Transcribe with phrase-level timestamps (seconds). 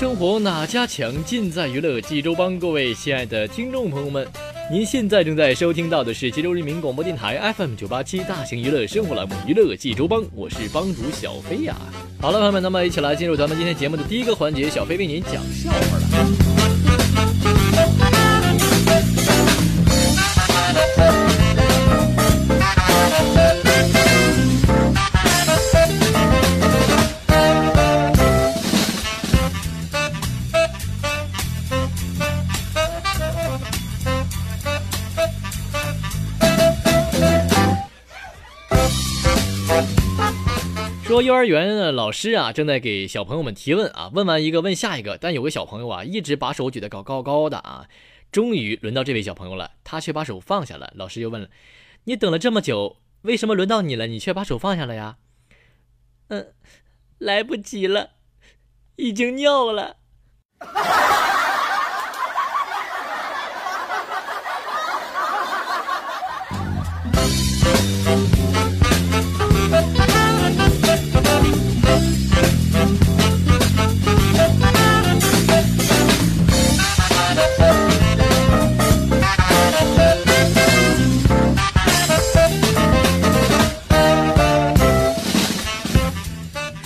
[0.00, 1.12] 生活哪家强？
[1.24, 2.58] 尽在娱乐济州帮。
[2.58, 4.26] 各位亲爱的听众朋友们，
[4.72, 11.76] 您现在正在收听到的是济州人民广播电台 FM 九八七大型娱乐生活栏目《娱乐济州帮》，我是帮主小飞呀。
[12.18, 17.49] 好了，朋友们，那么一起来进入咱们今天节目的第一个环节，小飞为您讲笑话了。
[41.10, 47.88] 说幼儿园的老师啊，正在给小朋友们提问啊，问完一个问下一个，但有个小朋友啊，一直把手举得高高高的啊，
[48.30, 50.92] 终于轮到这位小朋友了，他却把手放下了。
[50.94, 51.48] 老师又问了
[52.06, 55.16] ：“你等了这么久，为什么轮到你了，你却把手放下了呀？”
[56.30, 56.52] 嗯，
[57.18, 58.10] 来不及了，
[58.94, 59.96] 已经尿了。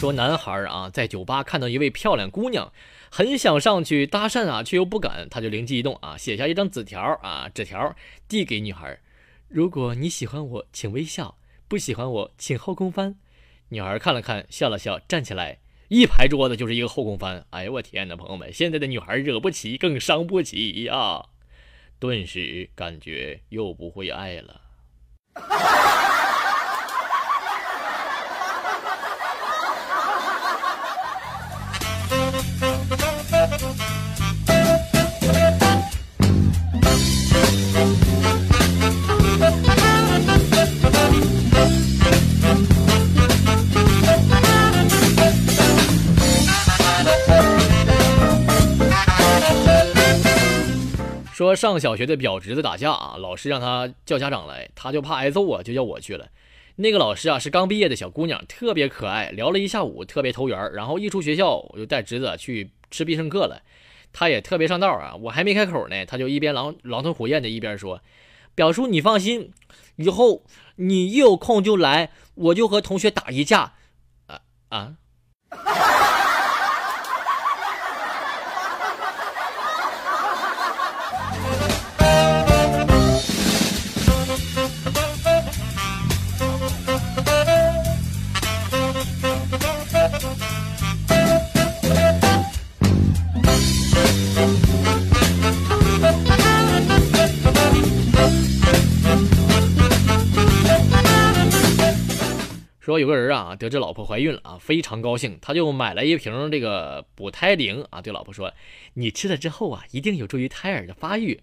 [0.04, 2.70] 说男孩啊，在酒吧看到一位漂亮姑娘，
[3.10, 5.26] 很想上去搭讪啊，却又不敢。
[5.30, 7.96] 他就灵机一动啊，写下一张纸条啊，纸条
[8.28, 9.00] 递给女孩
[9.48, 11.38] ：“如果你喜欢我，请微笑；
[11.68, 13.16] 不喜欢我，请后空翻。”
[13.70, 17.46] 女孩看了看，笑了笑，站起来，一拍桌子就是一个后空翻。
[17.48, 21.24] 哎呦我天哪，朋友们，现在的女孩惹不起，更伤不起呀！
[21.98, 24.60] 顿时感觉又不会爱了。
[51.44, 56.28] 说上小学的表侄子打架啊，老师让他叫家长来，他就怕挨揍啊，就叫我去了。
[56.76, 60.72] 那个老师啊是刚毕业的小姑娘，特别可爱，聊了一下午，特别投缘。
[60.72, 63.60] 然后一出学校，我就带侄子去吃必胜客了。
[64.12, 68.00] 他也特别上道啊，我还没开口呢，他就一边狼狼吞虎咽的一边说
[68.56, 69.52] ：“表叔你放心，
[69.96, 70.44] 以后
[70.76, 73.74] 你一有空就来，我就和同学打一架。”
[74.26, 74.40] 啊
[74.70, 74.94] 啊！
[102.84, 108.52] 说有个人啊，得知老婆怀孕了啊，非常高兴，他就买了一瓶这个补胎灵啊，对老婆说
[108.92, 111.40] ：“你吃了之后啊，一定有助于胎儿的发育。”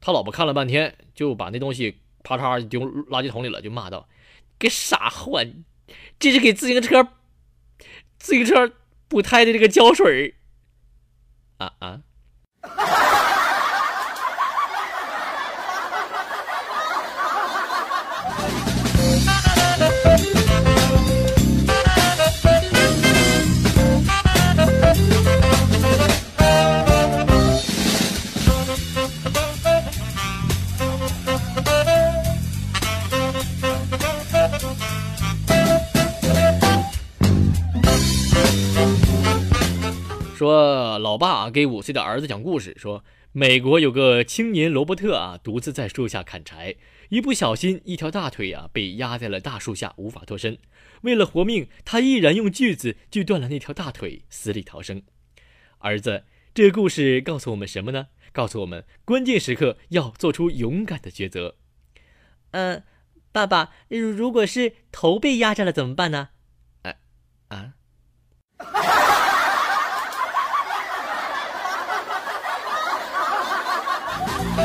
[0.00, 4.08] 他老婆看了半天，就把那东西啪嚓丢垃圾桶里了，就骂道
[4.56, 5.44] ：“给傻货，
[6.20, 7.08] 这是给自行车
[8.20, 8.70] 自行车
[9.08, 10.36] 补胎的这个胶水
[11.56, 12.02] 啊啊！”
[40.42, 46.74] 说老爸给五岁的儿子讲故事，说美国有个青年罗伯特啊，独自在树下砍柴，
[47.10, 50.58] 一不小心一条大腿啊被压在了大树下，无法脱身。
[51.02, 55.04] 为了活命，他毅然用锯子锯断了那条大腿，死里逃生。
[55.78, 58.08] 儿子，这故事告诉我们什么呢？
[58.32, 61.54] 告诉我们关键时刻要做出勇敢的抉择。
[62.50, 62.82] 嗯，
[63.30, 66.30] 爸爸，如如果是头被压着了怎么办呢？
[66.82, 66.98] 哎，
[67.46, 67.74] 啊。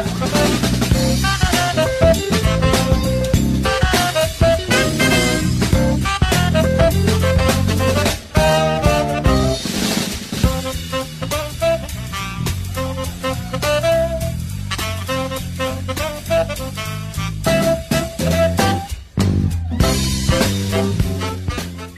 [0.03, 0.36] Thank you.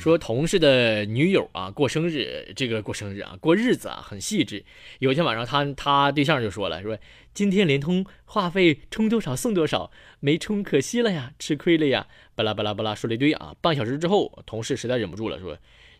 [0.09, 4.65] 说同事的女友啊过生日，这个过生日啊过日子啊很细致。
[4.97, 6.97] 有一天晚上，他他对象就说了，说
[7.31, 13.53] 今天联通话费充多少送多少，没充可惜了呀，吃亏了呀，巴拉巴拉巴拉说了一堆啊。
[13.61, 15.55] 半小时之后，同事实在忍不住了，说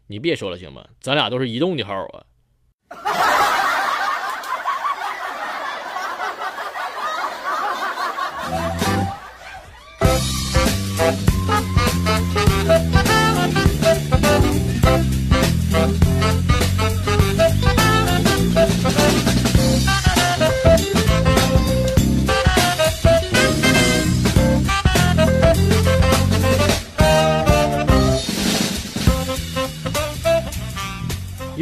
[0.07, 0.87] 你别说了行吗？
[0.99, 3.58] 咱俩都是移动的号啊。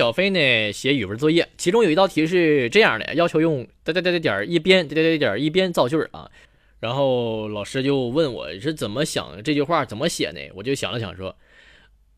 [0.00, 6.30] 小飞呢写语文作业，其中有一道题是这样的，要求用点点点点一边点点点一边造句啊。
[6.78, 10.40] 然后老师就问我是怎么想这句话怎么写呢？
[10.54, 11.36] 我就想了想说，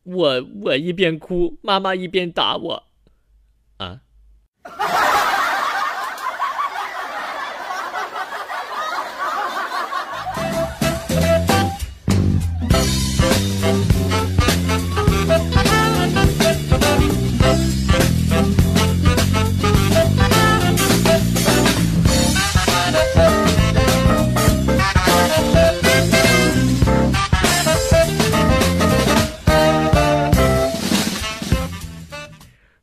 [0.05, 2.85] 我我一边哭，妈妈一边打我，
[3.79, 4.03] 啊。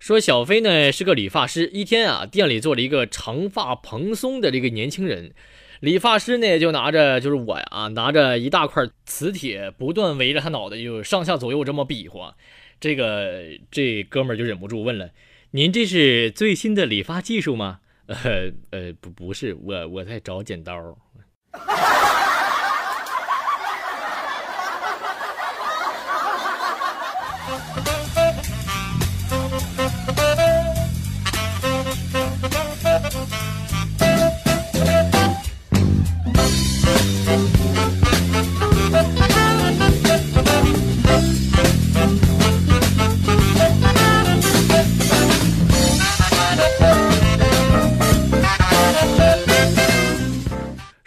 [0.10, 5.36] 说小飞呢是个理发师，一天啊店里坐了一个长发蓬松的这个年轻人，
[5.82, 12.36] 理发师呢就拿着就是我呀拿着一大块磁铁，不断围着他脑袋就上下左右这么比划，
[12.80, 15.12] 这个这哥们就忍不住问了
[15.54, 20.74] ：“您这是最新的理发技术吗？” 呃呃不不是，我我在找剪刀。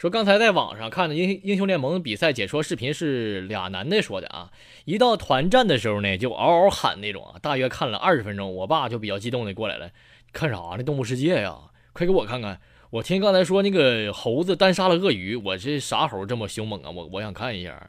[0.02, 4.50] 说刚才在网上看的英英雄联盟比赛解说视频是俩男的说的啊，
[4.84, 9.90] 一到团战的时候呢，就嗷嗷喊那种啊，大约看了二十分钟，我爸就比较激动的过来了，
[10.32, 10.82] 看啥呢？
[10.82, 11.56] 动物世界呀，
[11.92, 12.60] 快给我看看！
[12.90, 16.90] 我听刚才说那个猴子单杀了鳄鱼，我这啥猴这么凶猛啊？
[16.90, 17.88] 我我想看一下。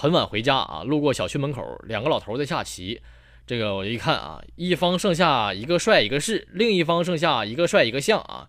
[0.00, 3.02] 很晚回家啊，路过小区门口，两个老头在下棋。
[3.46, 8.48] 这个我一看啊，一方剩下一个帅一个士，另一方剩下一个帅一个相啊。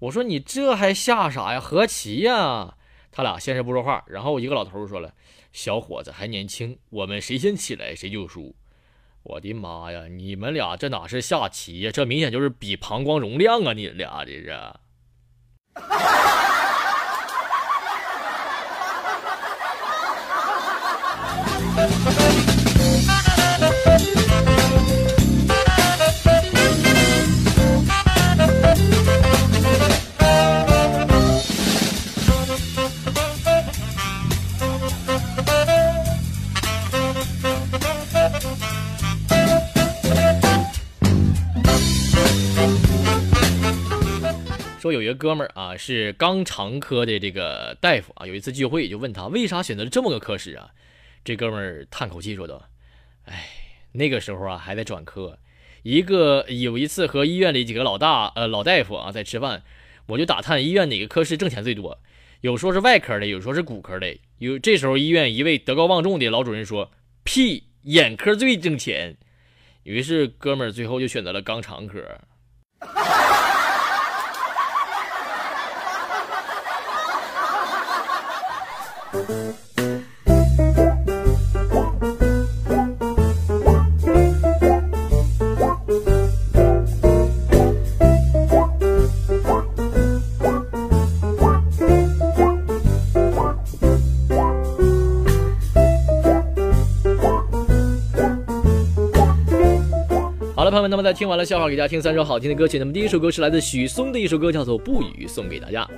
[0.00, 1.58] 我说你这还下啥呀？
[1.58, 2.74] 和棋呀！
[3.10, 5.14] 他俩先是不说话，然后一个老头说了
[5.54, 8.54] ：“小伙子还年轻，我们谁先起来谁就输。”
[9.24, 10.06] 我的妈呀！
[10.06, 11.90] 你们俩这哪是下棋呀？
[11.90, 13.72] 这明显就是比膀胱容量啊！
[13.72, 14.54] 你俩这是。
[44.84, 50.68] 说有一个哥们儿啊，是肛肠科的这个大夫啊，有一次聚会就问他为啥选择了这么个科室啊？
[51.24, 52.62] 这哥们儿叹口气说道
[53.24, 53.48] ：“哎，
[53.92, 55.38] 那个时候啊还在转科，
[55.82, 59.62] 一个有一次和医院里几个老大呃老大夫啊在吃饭，
[60.06, 61.98] 我就打探医院哪个科室挣钱最多，
[62.42, 64.14] 有说是外科的，有说是骨科的。
[64.36, 66.90] 有这时候医院一位德高望重的老主任说：
[67.22, 69.16] 屁，眼科最挣钱。
[69.84, 72.20] 于是哥们儿最后就选择了肛肠科。”
[100.74, 102.80] 朋友们，那么在听完了笑话，给大家听三首好听的歌曲。
[102.80, 105.88] 那么第一首歌是来自许嵩的一首歌，叫做《不语》，送给大家。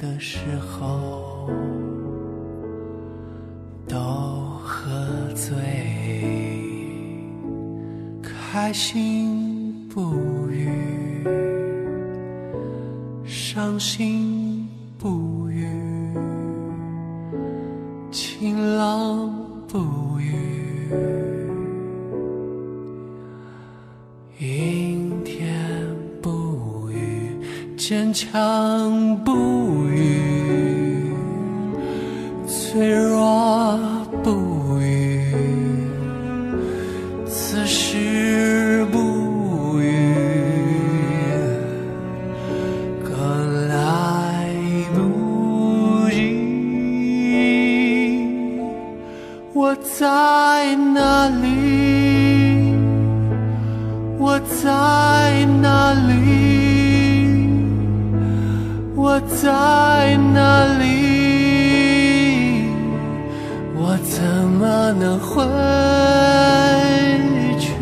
[0.00, 1.50] 的时候，
[3.86, 3.98] 都
[4.64, 4.90] 喝
[5.34, 5.54] 醉，
[8.22, 10.00] 开心不
[10.48, 10.70] 语，
[13.26, 14.66] 伤心
[14.98, 15.68] 不语，
[18.10, 19.30] 晴朗
[19.68, 20.34] 不语，
[24.38, 27.36] 阴天不语，
[27.76, 28.40] 坚强
[49.82, 52.74] 在哪里？
[54.18, 56.18] 我在哪里？
[58.94, 60.84] 我在哪里？
[63.74, 64.22] 我怎
[64.58, 65.42] 么能回
[67.58, 67.74] 去？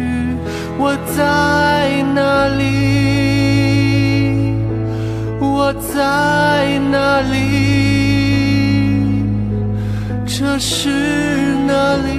[0.78, 2.62] 我在哪里？
[5.40, 7.77] 我在哪里？
[10.38, 10.88] 这是
[11.66, 12.12] 哪里？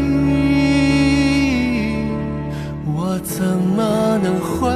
[2.86, 4.68] 我怎么能回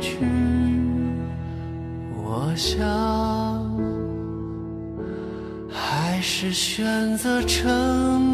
[0.00, 0.18] 去？
[2.16, 2.80] 我想，
[5.70, 8.25] 还是选择沉默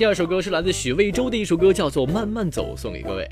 [0.00, 3.30] 第二首歌是来自许魏洲的一首歌，叫做《慢慢走》，送给各位。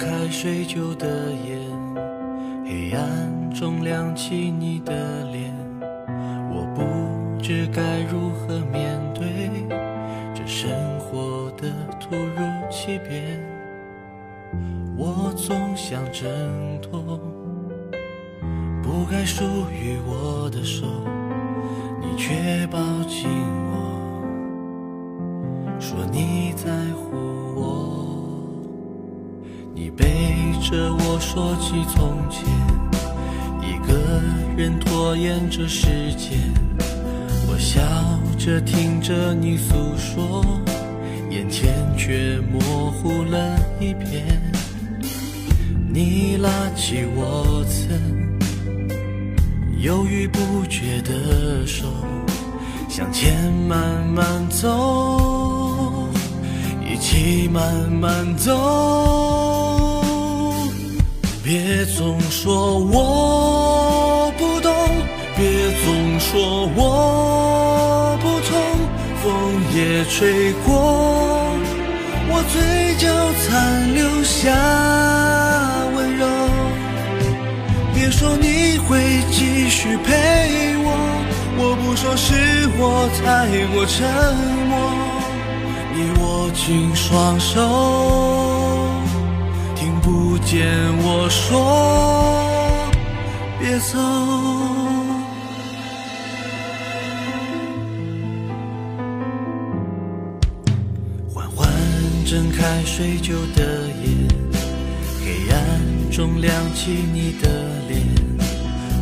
[0.00, 1.60] 开睡旧的眼，
[2.64, 5.54] 黑暗中亮起你的脸。
[6.50, 6.80] 我不
[7.42, 9.50] 知该如何面对
[10.34, 11.68] 这生活的
[12.00, 13.38] 突如其变。
[14.96, 16.26] 我总想挣
[16.80, 17.20] 脱
[18.82, 20.86] 不该属于我的手，
[22.00, 23.28] 你却抱紧
[23.70, 24.22] 我，
[25.78, 27.29] 说你在乎。
[29.82, 30.04] 你背
[30.60, 32.44] 着我说起从前，
[33.62, 33.94] 一个
[34.54, 35.86] 人拖延着时
[36.18, 36.38] 间。
[37.48, 37.80] 我笑
[38.38, 40.44] 着听着你诉说，
[41.30, 44.26] 眼前却模糊了一片。
[45.88, 47.98] 你拉起我曾
[49.80, 51.86] 犹豫不决的手，
[52.86, 56.06] 向前慢慢走，
[56.84, 59.49] 一起慢慢走。
[61.50, 64.72] 别总说我不懂，
[65.36, 65.44] 别
[65.84, 68.56] 总说我不痛，
[69.20, 71.52] 风也吹过，
[72.28, 73.08] 我嘴角
[73.42, 74.54] 残留下
[75.96, 76.24] 温柔。
[77.96, 80.86] 别说你会继续陪我，
[81.58, 84.06] 我不说是我太过沉
[84.68, 84.78] 默，
[85.96, 88.59] 你握紧双手。
[90.44, 90.66] 见
[90.98, 92.90] 我说
[93.60, 93.98] 别走，
[101.32, 101.68] 缓缓
[102.26, 104.28] 睁开睡旧的眼，
[105.24, 107.48] 黑暗中亮起你的
[107.88, 108.02] 脸，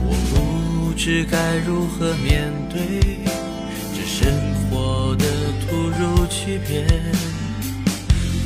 [0.06, 3.18] 我不知该如何面对
[3.94, 4.28] 这生
[4.68, 5.24] 活的
[5.66, 6.86] 突如其变。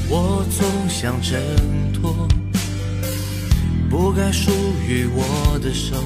[0.08, 1.40] 我总想挣
[1.94, 2.28] 脱
[3.92, 4.50] 不该属
[4.88, 5.96] 于我的手，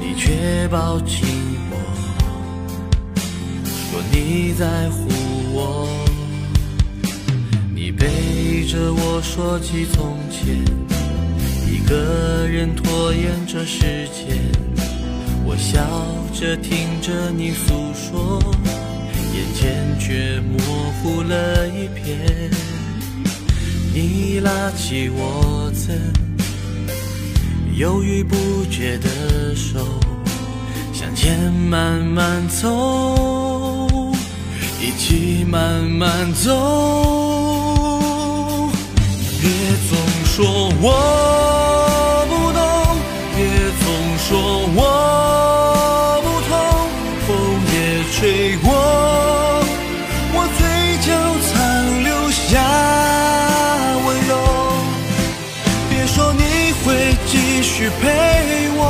[0.00, 1.26] 你却抱紧
[1.70, 1.76] 我，
[3.66, 5.06] 说你在乎
[5.52, 5.86] 我。
[7.74, 10.56] 你背着我说起从前，
[11.70, 14.38] 一个人拖延着时间。
[15.44, 15.84] 我笑
[16.32, 18.42] 着听着你诉说，
[19.34, 20.58] 眼前却模
[21.02, 22.50] 糊了一片。
[23.92, 25.94] 你拉起我曾
[27.80, 29.78] 犹豫不决的手，
[30.92, 32.68] 向前慢慢走，
[34.78, 36.50] 一起慢慢走。
[39.40, 39.48] 别
[39.88, 42.60] 总说我不懂，
[43.34, 43.46] 别
[43.80, 43.88] 总
[44.28, 44.28] 说
[44.76, 45.49] 我
[57.80, 58.82] 去陪我，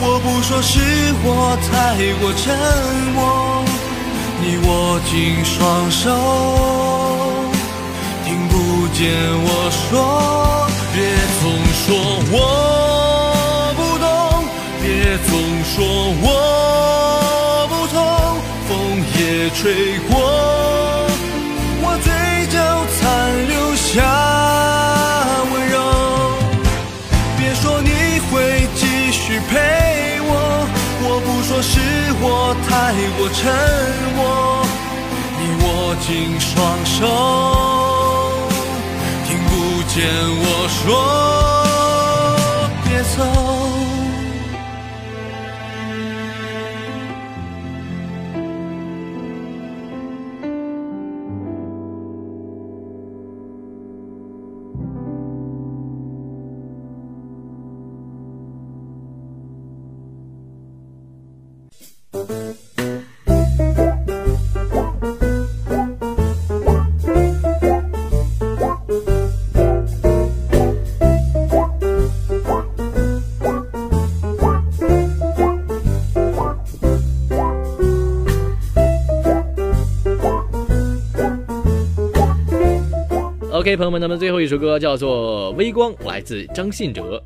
[0.00, 0.78] 我不说是
[1.24, 2.54] 我太过沉
[3.12, 3.64] 默，
[4.40, 6.06] 你握紧双手。
[8.24, 9.10] 听不见
[9.42, 11.02] 我说，别
[11.40, 11.42] 总
[11.74, 11.82] 说
[12.30, 14.06] 我不懂，
[14.80, 15.30] 别总
[15.64, 15.74] 说
[16.22, 16.24] 我
[32.92, 33.52] 爱过沉
[34.16, 34.66] 默
[35.38, 37.06] 你握紧双手
[39.24, 40.10] 听不见
[40.42, 41.49] 我说
[83.76, 87.22] 朋友们，咱们最后一首歌叫做《微光》，来自张信哲。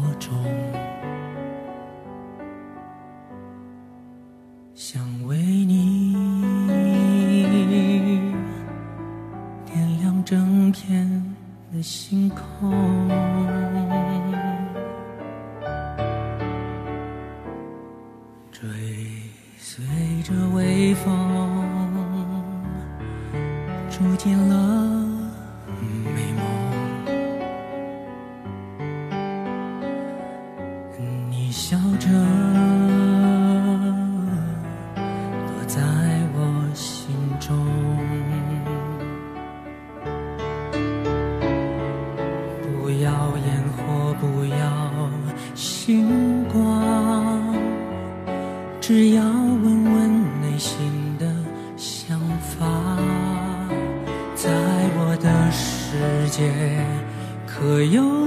[0.00, 0.77] 我中。
[57.78, 58.17] 会有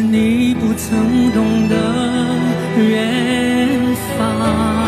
[0.00, 1.76] 你不曾懂得
[2.82, 4.79] 远方。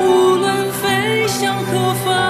[0.00, 2.29] 无论飞向何方。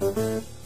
[0.00, 0.59] Thank you.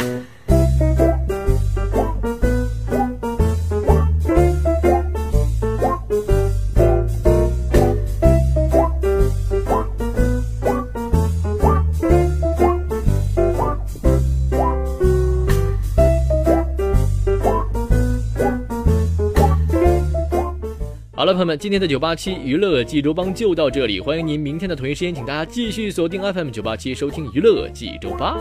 [21.35, 28.39] 朋友们，今天的九八七娱乐济州帮就到这里，欢迎您明天的同一时间，请大家继续锁定 FM 九八七收听娱乐济州帮。